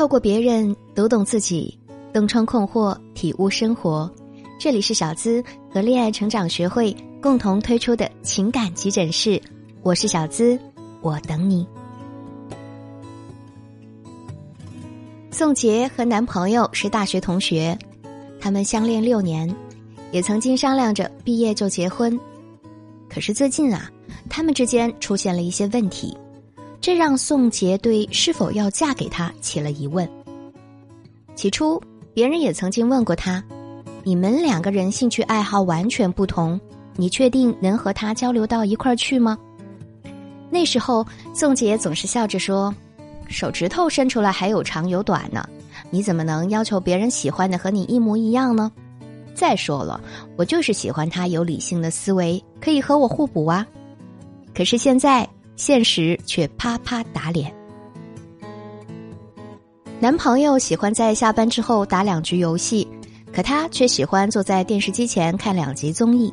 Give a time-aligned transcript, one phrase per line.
[0.00, 1.78] 透过别人读懂自己，
[2.10, 4.10] 洞穿困惑，体悟生活。
[4.58, 9.38] 这里是小资和恋爱成长学会共同推出的情感急诊室，
[9.82, 10.58] 我是小资，
[11.02, 11.66] 我等你。
[15.30, 17.78] 宋杰和男朋友是大学同学，
[18.40, 19.54] 他们相恋六年，
[20.12, 22.18] 也曾经商量着毕业就结婚。
[23.06, 23.90] 可是最近啊，
[24.30, 26.16] 他们之间出现了一些问题。
[26.80, 30.08] 这让宋杰对是否要嫁给他起了疑问。
[31.34, 31.80] 起初，
[32.14, 33.42] 别人也曾经问过他
[34.02, 36.58] ：“你们两个人兴趣爱好完全不同，
[36.96, 39.38] 你确定能和他交流到一块儿去吗？”
[40.50, 42.74] 那时候，宋杰总是笑着说
[43.28, 45.46] ：“手指头伸出来还有长有短呢，
[45.90, 48.72] 你怎么能要求别人喜欢的和你一模一样呢？
[49.34, 50.00] 再说了，
[50.36, 53.66] 我就是喜欢他有理性的思维，可以和我互补啊。”
[54.54, 55.28] 可是现在。
[55.60, 57.54] 现实却啪啪打脸。
[60.00, 62.88] 男朋友喜欢在下班之后打两局游戏，
[63.30, 66.32] 可他却喜欢坐在电视机前看两集综艺。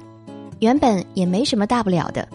[0.59, 2.25] 原本也没什么大不了的，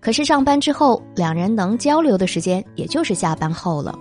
[0.00, 3.98] 可是上班之后，两人能交流的时间也就是下班后了。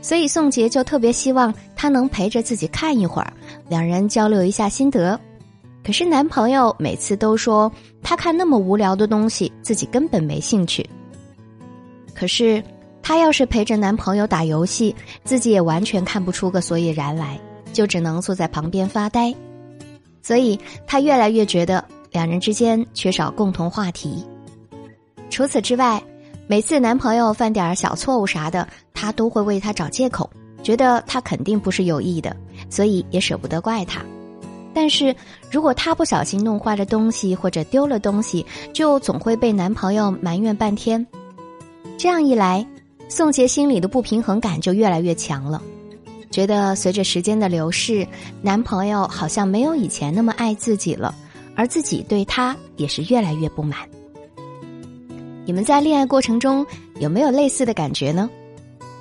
[0.00, 3.30] 所以宋杰就特别希望他能陪着自己看一会儿，
[3.68, 5.20] 两人交流一下心得。
[5.84, 7.70] 可是男朋友每次都说
[8.02, 10.88] 他看那么无聊的东西，自己根本没兴趣。
[12.18, 12.60] 可是，
[13.00, 17.38] 她要是陪着男朋友打游戏，自己也完全看不出个所以然来，
[17.72, 19.32] 就只能坐在旁边发呆。
[20.20, 24.26] 所以，她越来越觉得两人之间缺少共同话题。
[25.30, 26.02] 除此之外，
[26.48, 30.28] 每次男朋友犯点小错误啥的，她都会为他找借口，
[30.60, 32.34] 觉得他肯定不是有意的，
[32.68, 34.02] 所以也舍不得怪他。
[34.74, 35.14] 但是
[35.52, 41.06] 如果她不小心弄坏了东西或者丢了东西，就总会被男朋友埋怨半天。
[41.98, 42.64] 这样一来，
[43.08, 45.60] 宋杰心里的不平衡感就越来越强了，
[46.30, 48.06] 觉得随着时间的流逝，
[48.40, 51.12] 男朋友好像没有以前那么爱自己了，
[51.56, 53.80] 而自己对他也是越来越不满。
[55.44, 56.64] 你们在恋爱过程中
[57.00, 58.30] 有没有类似的感觉呢？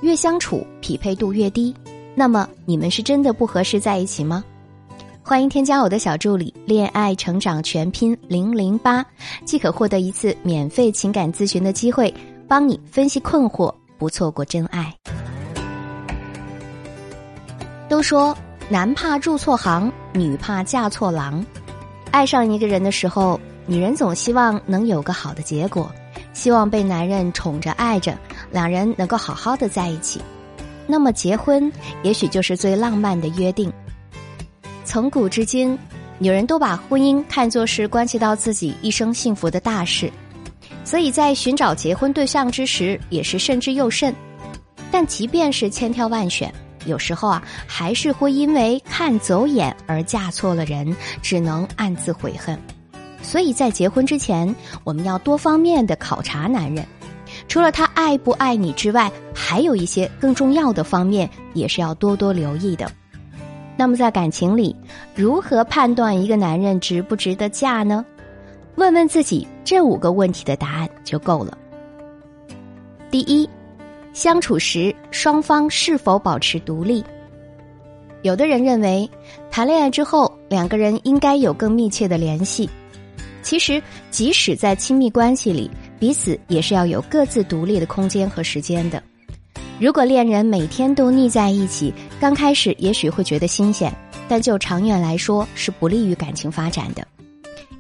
[0.02, 1.76] 越相处匹配度越低，
[2.16, 4.44] 那么你们是真的不合适在一起吗？
[5.22, 9.06] 欢迎添加我的小助理“恋爱成长全拼零零八”，
[9.46, 12.12] 即可获得一次免费情感咨询的机会。
[12.48, 14.94] 帮你分析困惑，不错过真爱。
[17.90, 18.38] 都说
[18.70, 21.46] 男怕入错行，女怕嫁错郎。
[22.12, 25.92] 爱上一个人的时候，女人总希望能有个好的结果，
[26.34, 28.18] 希望被男人宠着爱着，
[28.52, 30.22] 两人能够好好的在一起。
[30.86, 31.70] 那么结婚，
[32.02, 33.72] 也许就是最浪漫的约定。
[34.86, 35.78] 从古至今，
[36.18, 40.10] 女人都把婚姻看作是关系到自己一生幸福的大事。
[40.88, 44.16] 所以在寻找结婚对象之时，也是慎之又慎。
[44.90, 46.50] 但即便是千挑万选，
[46.86, 52.58] 有时候啊，还是会因为看走眼而嫁错了人，只能暗自悔恨。
[53.22, 54.56] 所以在结婚之前，
[54.86, 56.88] 我们要多方面的考察男人，
[57.50, 62.90] 除了他爱不爱你之外，还有一些更重要的方面也是要多多留意的。
[63.76, 64.74] 那么在感情里，
[65.14, 68.06] 如何判断一个男人值不值得嫁呢？
[68.78, 71.58] 问问自己这五个问题的答案就够了。
[73.10, 73.50] 第一，
[74.14, 77.04] 相处时双方是否保持独立？
[78.22, 79.10] 有的人认为，
[79.50, 82.70] 谈恋爱之后两个人应该有更密切的联系。
[83.42, 89.02] 其实，即使在亲密关系里，彼此也是要有各自独立的空间和时间的。
[89.80, 93.92] 如果恋人每天都腻在一起，刚开始也许会觉得新鲜，
[94.28, 97.08] 但就长远来说是不利于感情发展的。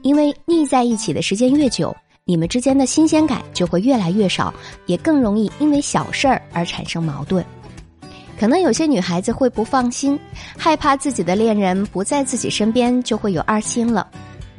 [0.07, 4.53] 因为腻在一起的时间越久，你们之间的新鲜感就会越来越少，
[4.85, 7.43] 也更容易因为小事儿而产生矛盾。
[8.39, 10.17] 可能有些女孩子会不放心，
[10.57, 14.07] 害怕自己的恋人不在自己身边就会有二心了。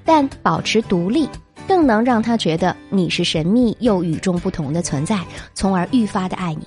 [0.05, 1.27] 但保持独立，
[1.67, 5.19] 更能让他觉得你是神秘又与众不同的存在，
[5.55, 6.67] 从而愈发的爱你。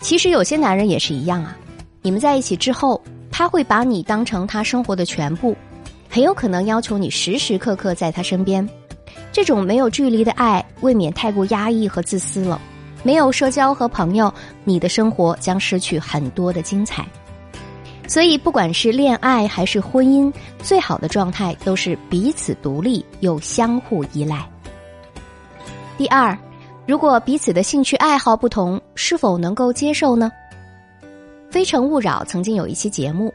[0.00, 1.56] 其实有些男人也是一样啊，
[2.02, 5.56] 你们在一起之后，他会把你当成他生活的全部。
[6.10, 8.68] 很有可能要求你时时刻刻在他身边，
[9.30, 12.60] 这种没有距离的爱未免太过压抑和自私了。
[13.04, 14.34] 没有社交和朋友，
[14.64, 17.06] 你的生活将失去很多的精彩。
[18.08, 24.44] 所以，不管是恋爱还是婚姻，最好的状态都是彼此独立又相互依赖。
[25.96, 26.36] 第二，
[26.86, 30.30] 如果彼此的兴趣爱好不同，是否能够接受呢？
[31.52, 33.32] 《非诚勿扰》曾经有一期节目。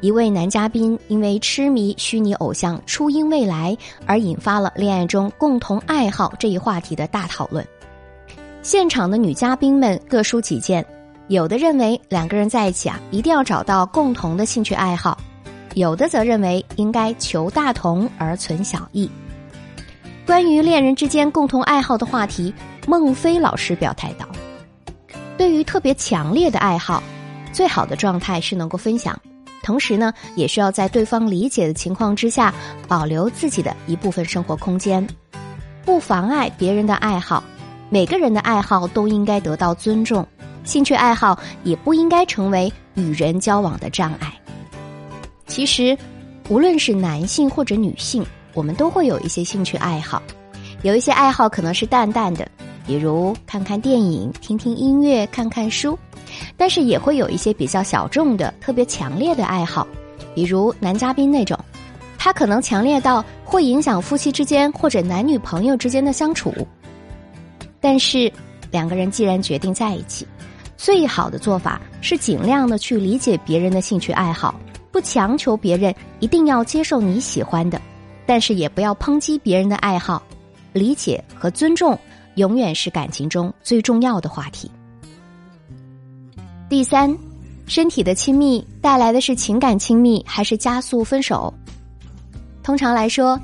[0.00, 7.66] 一位男嘉宾因为痴迷虚拟偶像初音未来而引发了恋爱中共同爱好这一话题的大讨论。
[8.62, 10.84] 现场的女嘉宾们各抒己见，
[11.28, 15.16] 有的认为两个人在一起啊，一定要找到共同的兴趣爱好；
[15.74, 19.08] 有的则认为应该求大同而存小异。
[20.26, 22.52] 关于恋人之间共同爱好的话题，
[22.88, 24.26] 孟非老师表态道
[25.38, 27.00] ：“对于特别强烈的爱好，
[27.52, 29.16] 最好的状态是能够分享，
[29.66, 32.54] 同时呢，也需要在对方理解的情况之下，
[32.86, 35.04] 保留自己的一部分生活空间，
[35.84, 37.42] 不妨碍别人的爱好。
[37.90, 40.24] 每个人的爱好都应该得到尊重，
[40.62, 44.32] 兴趣爱好也不应该成为与人交往的障碍。
[45.48, 45.98] 其实，
[46.48, 48.24] 无论是男性或者女性。”
[48.56, 50.22] 我们都会有一些兴趣爱好，
[50.80, 52.48] 有一些爱好可能是淡淡的，
[52.86, 55.98] 比如看看电影、听听音乐、看看书，
[56.56, 59.86] 但是也会有一些比较小众的、特别强烈的爱好，
[60.34, 61.58] 比如男嘉宾那种，
[62.16, 66.54] 他可能强烈到会影响夫妻之间或者男女朋友之间的相处。
[67.80, 68.32] 但是
[68.70, 70.26] 两个人既然决定在一起，
[70.76, 74.58] 最好的做法是尽量的去理解别人的兴趣爱好，
[74.92, 77.80] 不强求别人一定要接受你喜欢的。
[78.24, 80.22] 但是也不要抨击别人的爱好，
[80.72, 81.96] 理解和尊重
[82.36, 84.70] 永远是感情中最重要的话题。
[86.68, 87.14] 第三，
[87.66, 91.52] 身体的亲密带来的是情感亲密还是加速分手？
[92.62, 93.38] 通常来说，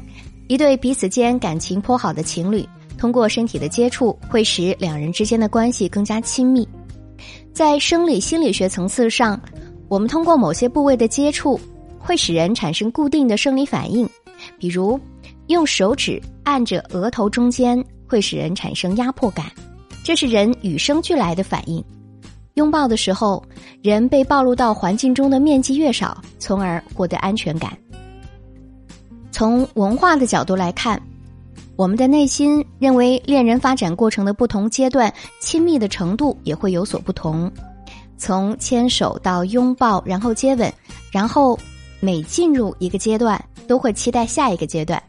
[0.48, 2.68] 一对彼此间感情颇好的情侣，
[2.98, 6.68] 通过身体的接触会使两人之间的关系更加亲密。
[7.52, 9.40] 在生理心理学层次上，
[9.88, 11.58] 我们通过某些部位的接触，
[11.98, 14.08] 会使人产生固定的生理反应。
[14.58, 14.98] 比如，
[15.46, 19.46] 用手指按着额头中间会使人产生压迫感，
[20.04, 21.82] 这是人与生俱来的反应。
[22.56, 23.42] 拥抱的时候，
[23.80, 27.74] 人被暴露到环境中的面积越少，从而获得安全感。
[29.30, 31.00] 从文化的角度来看，
[31.74, 35.10] 我们的内心认为恋人发展过程的不同阶段，
[35.40, 37.50] 亲密的程度也会有所不同。
[38.18, 40.70] 从牵手到拥抱，然后接吻，
[41.10, 41.58] 然后
[41.98, 43.42] 每进入一个阶段。
[43.68, 45.00] 都会期待下一个阶段，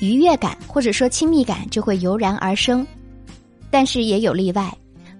[0.00, 2.86] 愉悦感或者说亲密感就会油然而生，
[3.70, 4.72] 但是也有例外，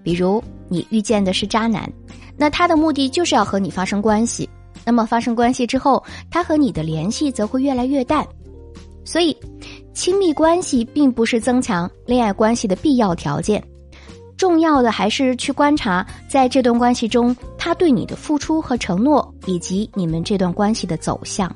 [0.03, 1.91] 比如你遇见的是渣男，
[2.35, 4.49] 那他的目的就是要和你发生关系，
[4.83, 8.27] 那么发生关系之后，他和你的联系则会越来越淡，
[9.05, 9.35] 所以
[9.93, 13.63] 亲密关系并不是增强恋爱关系的必要条件，
[14.37, 21.53] 重要的还是去观察在这段关系中他对你的付出和承诺，以及你们这段关系的走向。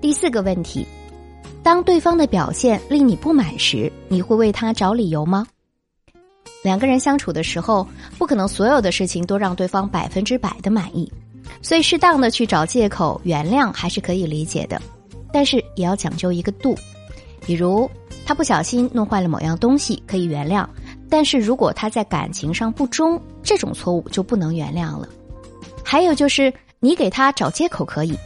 [0.00, 0.86] 第四个问题：
[1.62, 5.46] 当对方的表现令你不满时，你会为他找理由吗？
[6.62, 7.86] 两个人相处的时候，
[8.18, 11.10] 不可能所有的事情都让对方百分之百的满意，
[11.62, 14.80] 所以适当的去找借口原谅还是可以理解的，
[15.32, 16.74] 但是也要讲究一个度。
[17.46, 17.90] 比如
[18.24, 20.66] 他不小心弄坏了某样东西，可以原谅；
[21.08, 25.08] 但是如果他在感情上不忠，这种错误就不能原谅了。
[25.84, 28.16] 还有就是你给他找借口可以。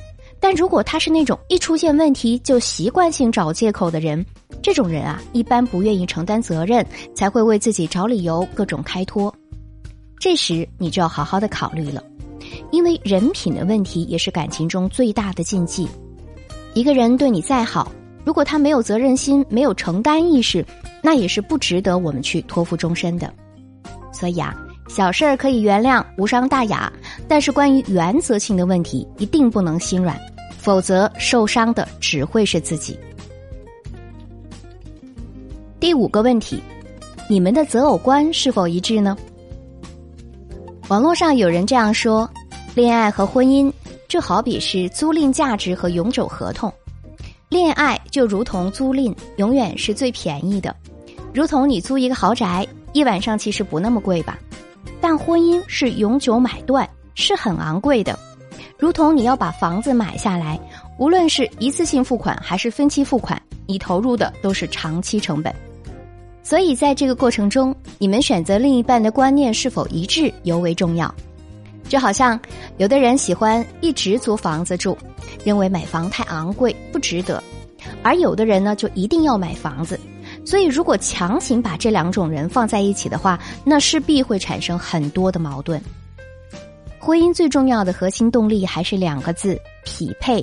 [0.44, 4.22] 但如果他是那种一出现问题就习惯性找借口的人，
[4.62, 9.34] 这种人啊，一般不愿意承担责任，才会为自己找理由，各种开脱。
[10.20, 12.04] 这时你就要好好的考虑了，
[12.70, 15.88] 因为人品的问题也是感情中最大的禁忌。
[16.74, 17.90] 一个人对你再好，
[18.22, 20.62] 如果他没有责任心、没有承担意识，
[21.02, 23.32] 那也是不值得我们去托付终身的。
[24.12, 24.54] 所以啊，
[24.88, 26.92] 小事儿可以原谅，无伤大雅，
[27.26, 30.20] 但是关于原则性的问题，一定不能心软。
[30.64, 32.98] 否则，受伤的只会是自己。
[35.78, 36.58] 第五个问题，
[37.28, 39.14] 你们的择偶观是否一致呢？
[40.88, 42.26] 网络上有人这样说：
[42.74, 43.70] 恋爱和婚姻
[44.08, 46.72] 就好比是租赁价值和永久合同，
[47.50, 50.74] 恋爱就如同租赁，永远是最便宜的，
[51.34, 54.38] 如同你租一个豪宅，一晚上其实不那么贵吧？
[54.98, 58.18] 但婚姻是永久买断，是很昂贵的。
[58.78, 60.58] 如同你要把房子买下来，
[60.98, 65.54] 无论是一次性付款还是分期付款，你投入的都是长期成本。
[66.42, 71.12] 所以在这个过程中，你们选择另一半的观念是否一致尤为重要。
[71.88, 72.38] 就好像
[72.78, 74.96] 有的人喜欢一直租房子住，
[75.44, 77.40] 认为买房太昂贵不值得；
[78.02, 79.98] 而有的人呢，就一定要买房子。
[80.44, 85.80] 所以，如果强行把这两种人放在一起的话，那势必会产生很多的矛盾。
[87.04, 90.42] 婚姻最重要的核心动力还是两个字：匹配，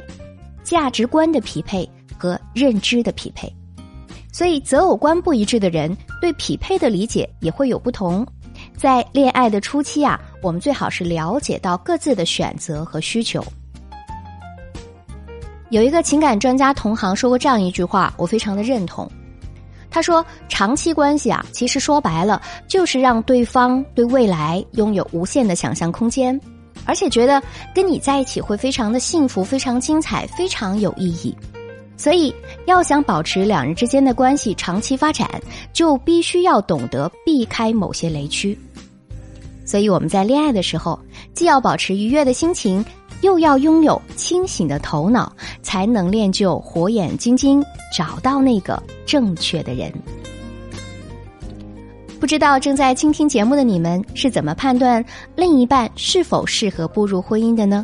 [0.63, 1.89] 价值观的匹配
[2.19, 3.51] 和认知的匹配。
[4.31, 8.23] 所以，择偶观不一致的人对匹配的理解也会有不同。
[8.77, 13.43] 在恋爱的初期啊，我们最好是了解到各自的选择和需求。
[15.71, 19.09] 有一个情感专家同行说过这样一句话，我非常的认同：
[19.89, 26.39] 他说，长期关系啊，其实说白了就是让对方对未来拥有无限的想象空间，
[26.85, 27.41] 而且觉得
[27.73, 31.35] 跟你在一起会非常的幸福、非常精彩、非常有意义。
[31.97, 32.33] 所以，
[32.65, 35.29] 要想保持两人之间的关系长期发展，
[35.71, 38.57] 就必须要懂得避开某些雷区。
[39.63, 40.99] 所以，我们在恋爱的时候，
[41.33, 42.83] 既要保持愉悦的心情，
[43.21, 47.63] 又要拥有清醒的头脑，才能练就火眼金睛，
[47.95, 49.93] 找到那个正确的人。
[52.21, 55.03] 不知道正在倾听节目的你们是怎么判断
[55.35, 57.83] 另一半是否适合步入婚姻的呢？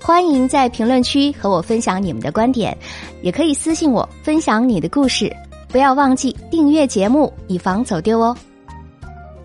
[0.00, 2.78] 欢迎在评论区和我分享你们的观点，
[3.22, 5.34] 也可以私信我分享你的故事。
[5.66, 8.36] 不要忘记订阅节目，以防走丢哦。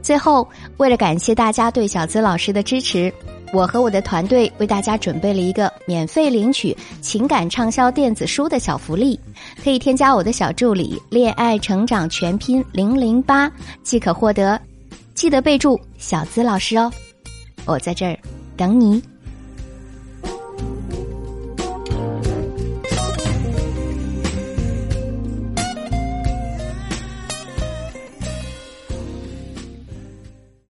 [0.03, 3.11] 最后，为了感谢大家对小资老师的支持，
[3.53, 9.19] 我和我的团队为大家准备了一个免费领取情感畅销电子书的小福利，
[9.63, 13.51] 可以添加我的小助理“恋爱成长全拼零零八”
[13.83, 14.59] 即可获得。
[15.13, 16.91] 记得备注“小资老师”哦，
[17.65, 18.17] 我在这儿
[18.55, 19.01] 等你。